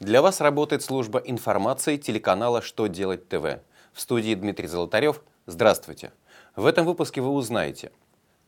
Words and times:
Для 0.00 0.22
вас 0.22 0.40
работает 0.40 0.82
служба 0.82 1.18
информации 1.18 1.98
телеканала 1.98 2.62
«Что 2.62 2.86
делать 2.86 3.28
ТВ». 3.28 3.60
В 3.92 4.00
студии 4.00 4.34
Дмитрий 4.34 4.66
Золотарев. 4.66 5.22
Здравствуйте. 5.44 6.10
В 6.56 6.64
этом 6.64 6.86
выпуске 6.86 7.20
вы 7.20 7.28
узнаете, 7.28 7.92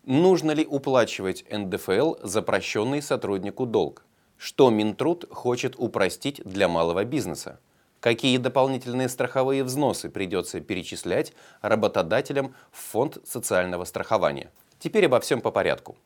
нужно 0.07 0.53
ли 0.53 0.65
уплачивать 0.65 1.45
НДФЛ 1.53 2.15
за 2.23 2.41
прощенный 2.41 3.03
сотруднику 3.03 3.67
долг, 3.67 4.07
что 4.39 4.71
Минтруд 4.71 5.27
хочет 5.31 5.75
упростить 5.77 6.41
для 6.43 6.69
малого 6.69 7.05
бизнеса, 7.05 7.61
какие 8.01 8.39
дополнительные 8.39 9.11
страховые 9.11 9.63
взносы 9.63 10.09
придется 10.09 10.59
перечислять 10.61 11.35
работодателям 11.61 12.55
в 12.71 12.79
фонд 12.79 13.19
социального 13.27 13.85
страхования. 13.85 14.51
Теперь 14.79 15.05
обо 15.05 15.21
всем 15.21 15.43
по 15.43 15.51
порядку. 15.51 15.99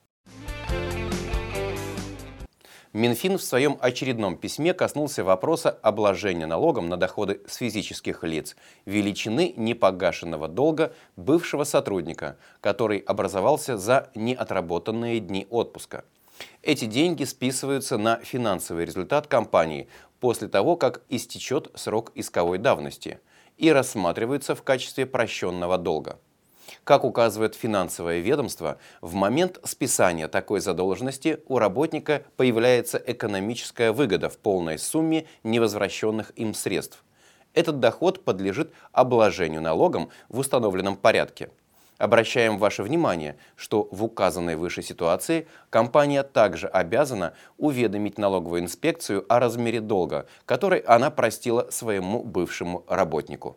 Минфин 2.97 3.37
в 3.37 3.43
своем 3.43 3.77
очередном 3.83 4.39
письме 4.39 4.73
коснулся 4.73 5.23
вопроса 5.23 5.69
обложения 5.83 6.47
налогом 6.47 6.89
на 6.89 6.97
доходы 6.97 7.43
с 7.47 7.57
физических 7.57 8.25
лиц, 8.25 8.57
величины 8.87 9.53
непогашенного 9.55 10.49
долга 10.49 10.95
бывшего 11.15 11.65
сотрудника, 11.65 12.39
который 12.63 13.01
образовался 13.01 13.77
за 13.77 14.09
неотработанные 14.15 15.21
дни 15.21 15.47
отпуска. 15.51 16.07
Эти 16.63 16.87
деньги 16.87 17.25
списываются 17.25 17.99
на 17.99 18.17
финансовый 18.21 18.87
результат 18.87 19.27
компании 19.27 19.89
после 20.19 20.49
того, 20.49 20.77
как 20.77 21.03
истечет 21.11 21.71
срок 21.75 22.13
исковой 22.15 22.57
давности 22.57 23.21
и 23.59 23.71
рассматриваются 23.71 24.55
в 24.55 24.63
качестве 24.63 25.05
прощенного 25.05 25.77
долга. 25.77 26.19
Как 26.85 27.05
указывает 27.05 27.55
финансовое 27.55 28.21
ведомство, 28.21 28.79
в 29.01 29.15
момент 29.15 29.59
списания 29.65 30.29
такой 30.29 30.61
задолженности 30.61 31.41
у 31.47 31.59
работника 31.59 32.23
появляется 32.37 33.03
экономическая 33.05 33.93
выгода 33.93 34.29
в 34.29 34.39
полной 34.39 34.79
сумме 34.79 35.27
невозвращенных 35.45 36.33
им 36.37 36.55
средств. 36.55 37.05
Этот 37.55 37.81
доход 37.81 38.25
подлежит 38.25 38.73
обложению 38.93 39.63
налогом 39.63 40.11
в 40.29 40.39
установленном 40.39 40.97
порядке. 40.97 41.51
Обращаем 41.99 42.59
ваше 42.59 42.83
внимание, 42.83 43.39
что 43.57 43.89
в 43.91 44.05
указанной 44.05 44.57
выше 44.57 44.83
ситуации 44.83 45.49
компания 45.71 46.23
также 46.23 46.67
обязана 46.67 47.33
уведомить 47.57 48.19
налоговую 48.19 48.61
инспекцию 48.61 49.25
о 49.31 49.41
размере 49.41 49.81
долга, 49.81 50.27
который 50.45 50.81
она 50.81 51.11
простила 51.11 51.71
своему 51.71 52.23
бывшему 52.23 52.85
работнику. 52.87 53.57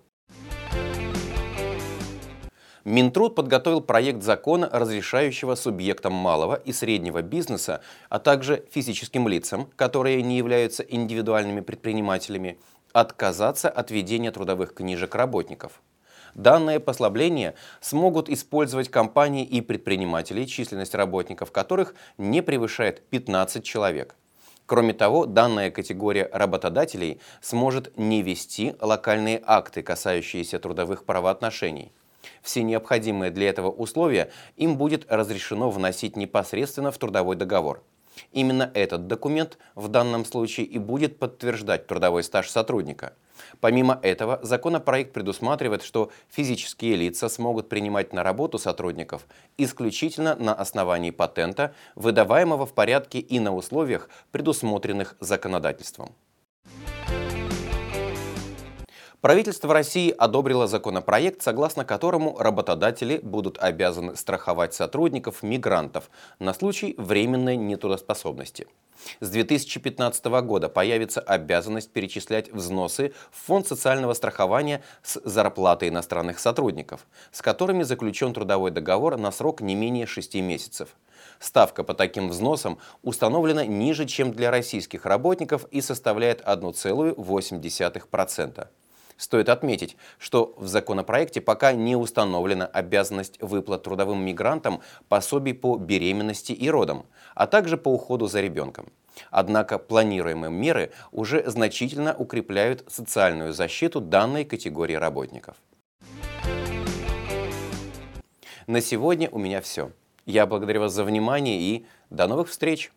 Минтруд 2.86 3.36
подготовил 3.36 3.82
проект 3.82 4.24
закона, 4.24 4.70
разрешающего 4.72 5.56
субъектам 5.56 6.14
малого 6.14 6.56
и 6.56 6.72
среднего 6.72 7.22
бизнеса, 7.22 7.82
а 8.10 8.20
также 8.20 8.66
физическим 8.72 9.28
лицам, 9.28 9.70
которые 9.76 10.22
не 10.22 10.38
являются 10.38 10.84
индивидуальными 10.84 11.62
предпринимателями, 11.62 12.58
отказаться 12.94 13.70
от 13.70 13.92
ведения 13.92 14.32
трудовых 14.32 14.74
книжек 14.74 15.14
работников. 15.16 15.82
Данное 16.36 16.80
послабление 16.80 17.56
смогут 17.82 18.30
использовать 18.30 18.90
компании 18.90 19.44
и 19.44 19.62
предприниматели, 19.62 20.46
численность 20.46 20.96
работников 20.96 21.52
которых 21.52 21.96
не 22.18 22.42
превышает 22.42 23.02
15 23.10 23.64
человек. 23.64 24.16
Кроме 24.66 24.94
того, 24.94 25.26
данная 25.26 25.72
категория 25.72 26.30
работодателей 26.32 27.20
сможет 27.42 27.98
не 27.98 28.22
вести 28.22 28.76
локальные 28.80 29.42
акты, 29.44 29.82
касающиеся 29.82 30.60
трудовых 30.60 31.06
правоотношений. 31.06 31.92
Все 32.42 32.64
необходимые 32.64 33.32
для 33.32 33.50
этого 33.50 33.70
условия 33.70 34.32
им 34.58 34.78
будет 34.78 35.06
разрешено 35.10 35.70
вносить 35.70 36.16
непосредственно 36.16 36.92
в 36.92 36.98
трудовой 36.98 37.36
договор. 37.36 37.84
Именно 38.32 38.70
этот 38.74 39.08
документ 39.08 39.58
в 39.76 39.88
данном 39.88 40.26
случае 40.26 40.66
и 40.66 40.78
будет 40.78 41.20
подтверждать 41.20 41.88
трудовой 41.88 42.24
стаж 42.24 42.50
сотрудника. 42.50 43.14
Помимо 43.62 44.00
этого, 44.04 44.40
законопроект 44.44 45.14
предусматривает, 45.14 45.84
что 45.84 46.12
физические 46.30 46.96
лица 46.96 47.30
смогут 47.30 47.70
принимать 47.70 48.14
на 48.14 48.24
работу 48.24 48.58
сотрудников 48.58 49.26
исключительно 49.58 50.36
на 50.36 50.54
основании 50.54 51.12
патента, 51.12 51.74
выдаваемого 51.96 52.66
в 52.66 52.74
порядке 52.74 53.20
и 53.20 53.40
на 53.40 53.56
условиях, 53.56 54.10
предусмотренных 54.32 55.16
законодательством. 55.20 56.14
Правительство 59.22 59.74
России 59.74 60.16
одобрило 60.18 60.66
законопроект, 60.66 61.42
согласно 61.42 61.84
которому 61.84 62.38
работодатели 62.40 63.20
будут 63.22 63.58
обязаны 63.58 64.16
страховать 64.16 64.74
сотрудников 64.74 65.44
мигрантов 65.44 66.10
на 66.40 66.54
случай 66.54 66.96
временной 66.98 67.58
нетрудоспособности. 67.58 68.66
С 69.20 69.30
2015 69.30 70.26
года 70.26 70.70
появится 70.70 71.20
обязанность 71.20 71.92
перечислять 71.92 72.50
взносы 72.54 73.12
в 73.30 73.46
Фонд 73.48 73.68
социального 73.68 74.14
страхования 74.14 74.84
с 75.04 75.20
зарплаты 75.26 75.90
иностранных 75.90 76.40
сотрудников, 76.40 77.06
с 77.34 77.42
которыми 77.42 77.84
заключен 77.84 78.34
трудовой 78.34 78.72
договор 78.72 79.18
на 79.18 79.32
срок 79.32 79.60
не 79.60 79.76
менее 79.76 80.06
6 80.06 80.36
месяцев. 80.36 80.96
Ставка 81.40 81.84
по 81.84 81.94
таким 81.94 82.30
взносам 82.30 82.78
установлена 83.02 83.66
ниже, 83.66 84.06
чем 84.06 84.32
для 84.32 84.50
российских 84.50 85.06
работников 85.06 85.66
и 85.72 85.82
составляет 85.82 86.40
1,8%. 86.40 88.68
Стоит 89.20 89.50
отметить, 89.50 89.98
что 90.18 90.54
в 90.56 90.68
законопроекте 90.68 91.42
пока 91.42 91.74
не 91.74 91.98
установлена 91.98 92.66
обязанность 92.66 93.38
выплат 93.42 93.84
трудовым 93.84 94.24
мигрантам 94.26 94.80
пособий 95.10 95.54
по 95.54 95.76
беременности 95.76 96.54
и 96.54 96.70
родам, 96.70 97.06
а 97.36 97.46
также 97.46 97.76
по 97.76 97.90
уходу 97.90 98.28
за 98.28 98.40
ребенком. 98.40 98.88
Однако 99.30 99.78
планируемые 99.78 100.50
меры 100.50 100.94
уже 101.12 101.44
значительно 101.50 102.16
укрепляют 102.18 102.86
социальную 102.88 103.52
защиту 103.52 104.00
данной 104.00 104.46
категории 104.46 104.96
работников. 104.96 105.58
На 108.68 108.80
сегодня 108.80 109.30
у 109.30 109.38
меня 109.38 109.60
все. 109.60 109.92
Я 110.26 110.46
благодарю 110.46 110.80
вас 110.80 110.94
за 110.94 111.04
внимание 111.04 111.60
и 111.60 111.86
до 112.10 112.26
новых 112.28 112.48
встреч! 112.48 112.90